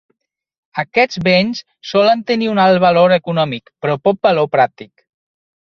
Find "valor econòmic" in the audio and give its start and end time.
2.87-3.73